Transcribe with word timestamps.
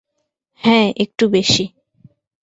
হ্যাঁ, 0.61 0.93
একটু 0.97 1.29
বেশি। 1.29 1.65